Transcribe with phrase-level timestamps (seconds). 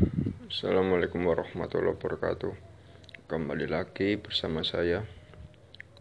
[0.00, 2.56] Assalamualaikum warahmatullahi wabarakatuh.
[3.28, 5.04] Kembali lagi bersama saya.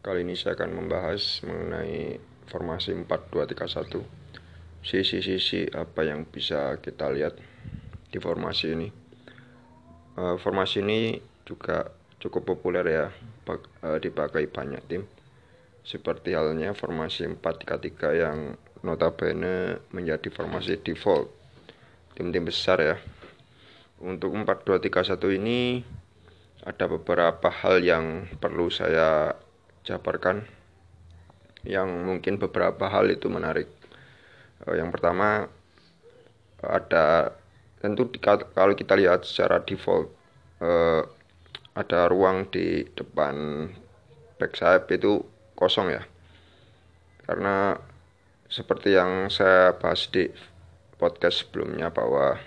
[0.00, 2.16] Kali ini saya akan membahas mengenai
[2.48, 4.00] formasi 4231
[4.80, 7.36] Sisi-sisi apa yang bisa kita lihat
[8.08, 8.88] di formasi ini.
[10.16, 15.04] Uh, Formasi ini juga cukup populer ya uh, Dipakai banyak tim.
[15.84, 21.28] Seperti halnya formasi 433 yang notabene menjadi formasi default.
[22.16, 22.96] Tim-tim besar ya
[24.02, 25.86] untuk 4231 ini
[26.66, 29.34] ada beberapa hal yang perlu saya
[29.86, 30.42] jabarkan
[31.62, 33.70] yang mungkin beberapa hal itu menarik.
[34.66, 35.46] Eh, yang pertama
[36.62, 37.34] ada
[37.82, 38.06] tentu
[38.54, 40.10] kalau kita lihat secara default
[40.62, 41.02] eh,
[41.74, 43.66] ada ruang di depan
[44.38, 45.22] back sayap itu
[45.54, 46.02] kosong ya.
[47.22, 47.78] Karena
[48.50, 50.28] seperti yang saya bahas di
[50.98, 52.38] podcast sebelumnya bahwa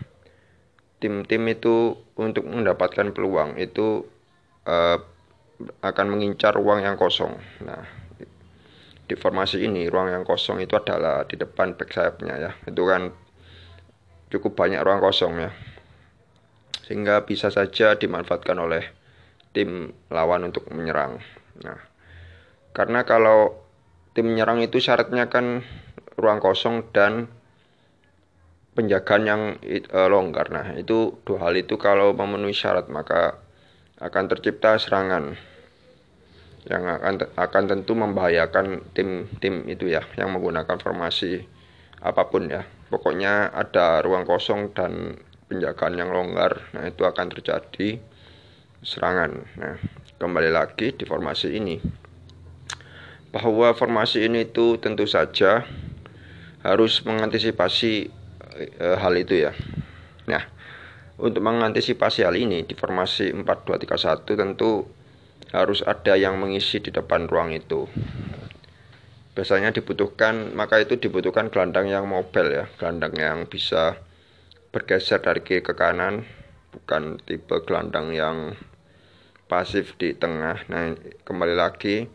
[1.00, 4.08] tim-tim itu untuk mendapatkan peluang itu
[4.66, 4.98] uh,
[5.84, 7.36] akan mengincar ruang yang kosong.
[7.64, 7.84] Nah,
[9.06, 12.52] di formasi ini ruang yang kosong itu adalah di depan back sayapnya ya.
[12.68, 13.12] Itu kan
[14.34, 15.52] cukup banyak ruang kosong ya.
[16.86, 18.84] Sehingga bisa saja dimanfaatkan oleh
[19.56, 21.24] tim lawan untuk menyerang.
[21.64, 21.80] Nah,
[22.76, 23.56] karena kalau
[24.12, 25.64] tim menyerang itu syaratnya kan
[26.20, 27.32] ruang kosong dan
[28.76, 29.42] penjagaan yang
[29.96, 30.52] uh, longgar.
[30.52, 33.40] Nah, itu dua hal itu kalau memenuhi syarat maka
[34.04, 35.40] akan tercipta serangan
[36.68, 41.48] yang akan akan tentu membahayakan tim-tim itu ya yang menggunakan formasi
[42.04, 42.68] apa pun ya.
[42.92, 45.18] Pokoknya ada ruang kosong dan
[45.48, 46.70] penjagaan yang longgar.
[46.76, 47.98] Nah, itu akan terjadi
[48.84, 49.32] serangan.
[49.58, 49.80] Nah,
[50.20, 51.80] kembali lagi di formasi ini
[53.36, 55.68] bahwa formasi ini itu tentu saja
[56.64, 58.08] harus mengantisipasi
[58.56, 59.52] e, hal itu ya.
[60.32, 60.44] Nah,
[61.16, 64.84] untuk mengantisipasi hal ini di formasi 4231 tentu
[65.56, 67.88] harus ada yang mengisi di depan ruang itu.
[69.36, 74.00] Biasanya dibutuhkan, maka itu dibutuhkan gelandang yang mobile ya, gelandang yang bisa
[74.72, 76.24] bergeser dari kiri ke kanan,
[76.72, 78.56] bukan tipe gelandang yang
[79.52, 80.64] pasif di tengah.
[80.72, 80.96] Nah,
[81.28, 82.08] kembali lagi,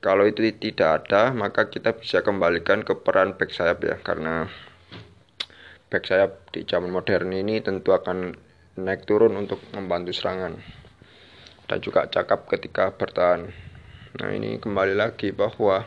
[0.00, 4.48] kalau itu tidak ada, maka kita bisa kembalikan ke peran back sayap ya, karena
[5.90, 8.30] back sayap di zaman modern ini tentu akan
[8.78, 10.54] naik turun untuk membantu serangan
[11.66, 13.50] dan juga cakap ketika bertahan.
[14.22, 15.82] Nah ini kembali lagi bahwa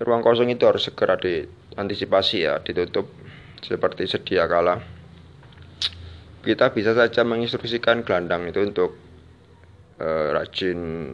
[0.00, 3.12] ruang kosong itu harus segera diantisipasi ya, ditutup
[3.60, 4.80] seperti sedia kala.
[6.40, 8.96] Kita bisa saja menginstruksikan gelandang itu untuk
[10.00, 11.12] uh, rajin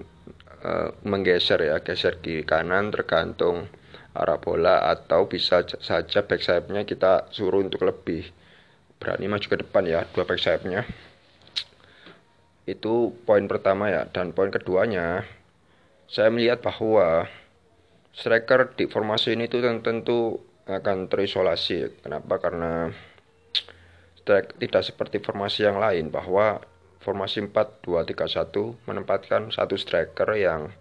[0.63, 3.67] uh, menggeser ya, geser kiri kanan tergantung
[4.15, 8.31] arah bola atau bisa saja back sayapnya kita suruh untuk lebih.
[9.03, 10.87] Berani maju ke depan ya dua back sayapnya.
[12.65, 15.27] Itu poin pertama ya dan poin keduanya
[16.09, 17.27] saya melihat bahwa
[18.15, 22.01] striker di formasi ini tuh tentu akan terisolasi.
[22.01, 22.41] Kenapa?
[22.41, 22.89] Karena
[24.57, 26.65] tidak seperti formasi yang lain bahwa
[27.05, 30.73] formasi 4-2-3-1 menempatkan satu striker yang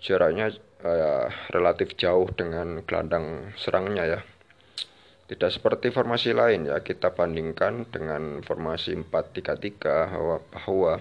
[0.00, 4.20] jaraknya uh, relatif jauh dengan gelandang serangnya ya.
[5.30, 10.92] Tidak seperti formasi lain ya, kita bandingkan dengan formasi 4-3-3 bahwa, bahwa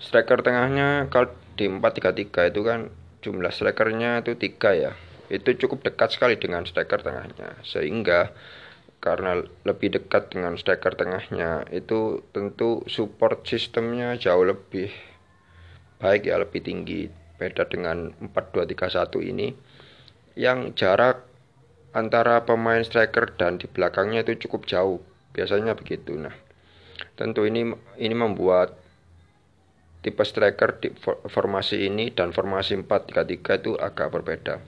[0.00, 1.28] striker tengahnya kalau
[1.58, 2.88] di 4-3-3 itu kan
[3.20, 4.92] jumlah strikernya itu tiga ya.
[5.28, 7.60] Itu cukup dekat sekali dengan striker tengahnya.
[7.60, 8.32] Sehingga
[8.98, 14.90] karena lebih dekat dengan striker tengahnya itu tentu support sistemnya jauh lebih
[16.02, 17.06] baik ya lebih tinggi
[17.38, 19.54] beda dengan 4-2-3-1 ini
[20.34, 21.24] yang jarak
[21.96, 25.00] antara pemain striker dan di belakangnya itu cukup jauh.
[25.32, 26.18] Biasanya begitu.
[26.18, 26.34] Nah
[27.14, 28.74] tentu ini ini membuat
[30.02, 30.94] tipe striker di
[31.26, 34.58] formasi ini dan formasi 4-3-3 itu agak berbeda.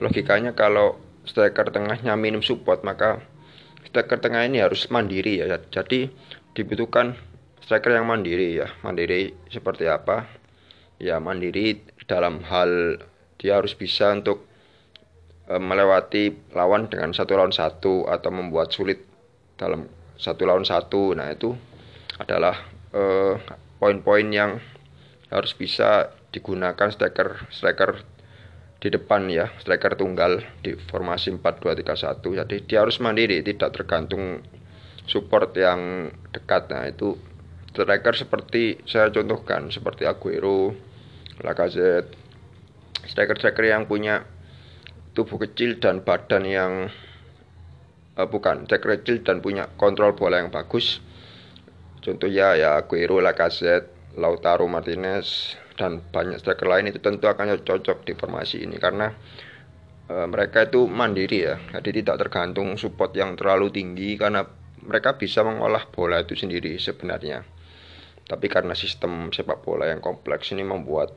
[0.00, 3.24] Logikanya kalau striker tengahnya minim support maka
[3.88, 5.56] striker tengah ini harus mandiri ya.
[5.72, 6.12] Jadi
[6.52, 7.16] dibutuhkan
[7.64, 8.68] striker yang mandiri ya.
[8.84, 10.28] Mandiri seperti apa
[10.96, 13.00] ya mandiri dalam hal
[13.36, 14.48] dia harus bisa untuk
[15.48, 19.04] e, melewati lawan dengan satu lawan satu atau membuat sulit
[19.60, 21.12] dalam satu lawan satu.
[21.12, 21.52] Nah itu
[22.16, 22.56] adalah
[22.92, 23.02] e,
[23.76, 24.56] poin-poin yang
[25.28, 28.04] harus bisa digunakan striker striker
[28.76, 34.44] di depan ya striker tunggal di formasi 4-2-3-1 jadi dia harus mandiri tidak tergantung
[35.08, 36.68] support yang dekat.
[36.68, 37.16] Nah itu
[37.76, 40.72] striker seperti saya contohkan seperti Aguero,
[41.44, 42.16] Lacazette,
[43.04, 44.24] striker-striker yang punya
[45.12, 46.72] tubuh kecil dan badan yang
[48.16, 51.04] uh, bukan Jack Grealish dan punya kontrol bola yang bagus.
[52.00, 58.16] Contohnya ya Aguero, Lacazette, Lautaro Martinez dan banyak striker lain itu tentu akan cocok di
[58.16, 59.12] formasi ini karena
[60.08, 61.60] uh, mereka itu mandiri ya.
[61.76, 64.48] Jadi tidak tergantung support yang terlalu tinggi karena
[64.80, 67.55] mereka bisa mengolah bola itu sendiri sebenarnya
[68.26, 71.14] tapi karena sistem sepak bola yang kompleks ini membuat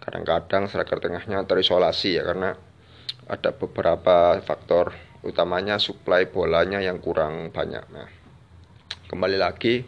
[0.00, 2.56] kadang-kadang striker tengahnya terisolasi ya karena
[3.28, 4.92] ada beberapa faktor
[5.24, 7.84] utamanya suplai bolanya yang kurang banyak.
[7.92, 8.08] Nah,
[9.08, 9.84] kembali lagi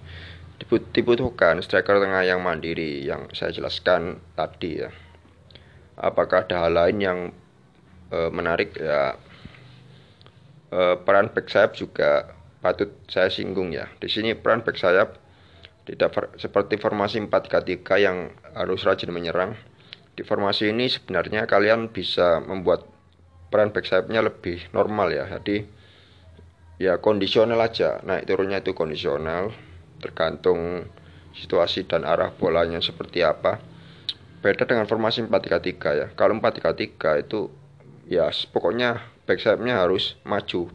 [0.93, 4.91] dibutuhkan striker tengah yang mandiri yang saya jelaskan tadi ya.
[5.99, 7.19] Apakah ada hal lain yang
[8.09, 9.19] e, menarik ya?
[10.71, 12.33] E, peran back sayap juga
[12.63, 13.91] patut saya singgung ya.
[13.99, 15.19] Di sini peran back sayap
[15.83, 19.59] tidak seperti formasi 4-3-3 yang harus rajin menyerang.
[20.15, 22.87] Di formasi ini sebenarnya kalian bisa membuat
[23.51, 25.27] peran back sayapnya lebih normal ya.
[25.27, 25.67] Jadi
[26.79, 27.99] ya kondisional aja.
[28.07, 29.51] Naik turunnya itu kondisional
[29.99, 30.87] tergantung
[31.35, 33.59] situasi dan arah bolanya seperti apa.
[34.43, 36.07] Beda dengan formasi 4-3-3 ya.
[36.15, 37.51] Kalau 4-3-3 itu
[38.07, 40.71] ya pokoknya back sayapnya harus maju.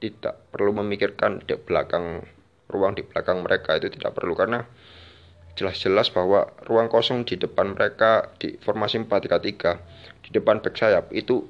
[0.00, 2.24] Tidak perlu memikirkan di belakang
[2.70, 4.64] ruang di belakang mereka itu tidak perlu karena
[5.58, 11.44] jelas-jelas bahwa ruang kosong di depan mereka di formasi 4-3-3 di depan back sayap itu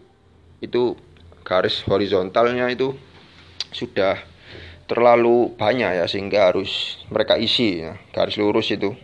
[0.64, 0.96] itu
[1.44, 2.96] garis horizontalnya itu
[3.72, 4.18] sudah
[4.90, 8.98] terlalu banyak ya sehingga harus mereka isi ya, garis lurus itu.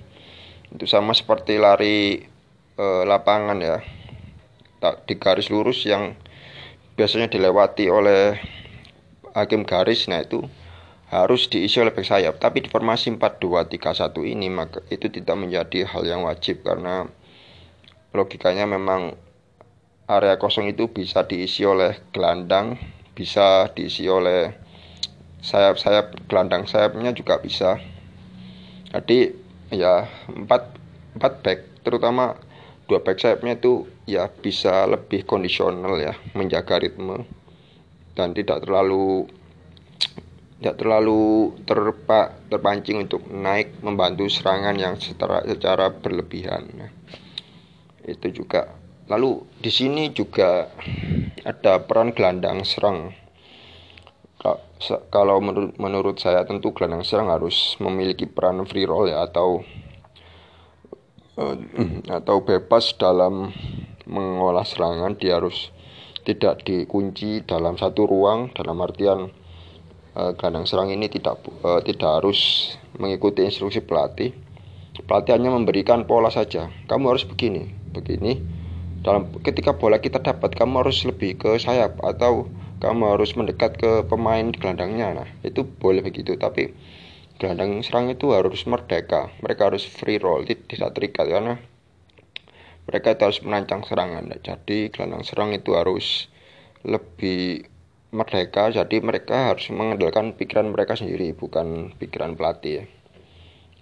[0.75, 2.27] Itu sama seperti lari
[2.75, 3.79] e, lapangan ya.
[5.07, 6.19] Di garis lurus yang
[6.99, 8.35] biasanya dilewati oleh
[9.37, 10.43] hakim garis nah itu
[11.07, 16.03] harus diisi oleh back sayap tapi di formasi 4-2-3-1 ini maka itu tidak menjadi hal
[16.03, 17.07] yang wajib karena
[18.17, 19.15] logikanya memang
[20.07, 22.79] area kosong itu bisa diisi oleh gelandang,
[23.13, 24.55] bisa diisi oleh
[25.43, 27.79] sayap-sayap gelandang sayapnya juga bisa.
[28.95, 29.35] Jadi
[29.75, 30.63] ya empat
[31.19, 32.39] empat back terutama
[32.87, 37.27] dua back sayapnya itu ya bisa lebih kondisional ya menjaga ritme
[38.15, 39.27] dan tidak terlalu
[40.57, 46.93] tidak terlalu terpa, terpancing untuk naik membantu serangan yang secara secara berlebihan.
[48.07, 48.77] Itu juga
[49.07, 50.67] Lalu di sini juga
[51.47, 53.15] ada peran gelandang serang.
[55.09, 59.65] Kalau menurut, menurut saya tentu gelandang serang harus memiliki peran free roll ya atau
[61.39, 61.57] uh,
[62.21, 63.55] atau bebas dalam
[64.05, 65.73] mengolah serangan dia harus
[66.29, 69.33] tidak dikunci dalam satu ruang dalam artian
[70.17, 74.33] gelandang serang ini tidak uh, tidak harus mengikuti instruksi pelatih.
[75.05, 76.73] Pelatih hanya memberikan pola saja.
[76.89, 78.41] Kamu harus begini begini.
[79.05, 82.49] Dalam ketika bola kita dapat kamu harus lebih ke sayap atau
[82.81, 85.23] kamu harus mendekat ke pemain gelandangnya.
[85.23, 86.73] Nah itu boleh begitu tapi
[87.37, 89.29] gelandang serang itu harus merdeka.
[89.45, 91.61] Mereka harus free roll tidak terikat karena
[92.87, 94.25] mereka itu harus menancang serangan.
[94.31, 96.31] Nah, jadi gelandang serang itu harus
[96.87, 97.67] lebih
[98.15, 102.85] merdeka jadi mereka harus mengandalkan pikiran mereka sendiri bukan pikiran pelatih ya.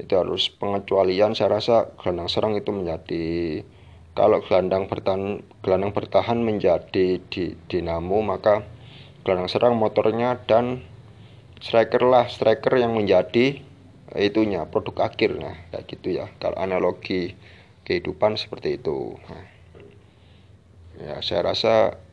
[0.00, 3.26] itu harus pengecualian saya rasa gelandang serang itu menjadi
[4.14, 8.64] kalau gelandang bertahan gelandang bertahan menjadi di dinamo maka
[9.22, 10.82] gelandang serang motornya dan
[11.60, 13.60] striker lah striker yang menjadi
[14.14, 17.34] itunya produk akhir nah kayak gitu ya kalau analogi
[17.84, 19.46] kehidupan seperti itu nah,
[20.98, 22.03] ya saya rasa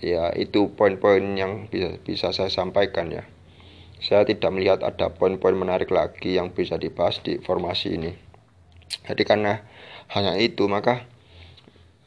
[0.00, 3.24] ya itu poin-poin yang bisa bisa saya sampaikan ya
[4.00, 8.12] saya tidak melihat ada poin-poin menarik lagi yang bisa dibahas di formasi ini
[9.06, 9.62] jadi karena
[10.10, 11.06] hanya itu maka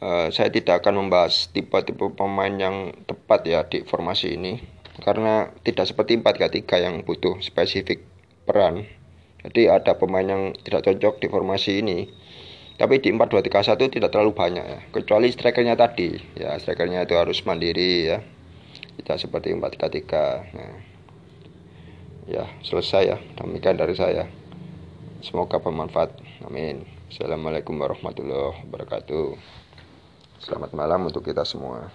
[0.03, 4.59] Eh, saya tidak akan membahas tipe-tipe pemain yang tepat ya di formasi ini
[4.99, 8.03] karena tidak seperti 4-3-3 yang butuh spesifik
[8.43, 8.83] peran.
[9.47, 12.11] Jadi ada pemain yang tidak cocok di formasi ini.
[12.73, 14.79] Tapi di 4-2-3-1 tidak terlalu banyak ya.
[14.89, 16.17] Kecuali strikernya tadi.
[16.33, 18.19] Ya, strikernya itu harus mandiri ya.
[18.97, 20.57] Tidak seperti 4-3-3.
[20.57, 20.75] Nah.
[22.25, 23.17] Ya, selesai ya.
[23.37, 24.25] Demikian dari saya.
[25.21, 26.17] Semoga bermanfaat.
[26.49, 26.83] Amin.
[27.13, 29.37] Assalamualaikum warahmatullahi wabarakatuh.
[30.41, 31.93] Selamat malam untuk kita semua.